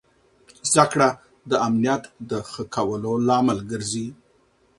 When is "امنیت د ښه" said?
1.67-2.63